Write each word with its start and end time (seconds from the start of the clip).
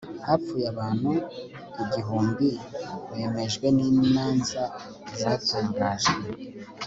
hapfuye 0.27 0.65
abantu 0.73 1.11
igihumbibemejwe 1.83 3.67
n'imanza 3.77 4.63
zatangajwe 5.19 6.21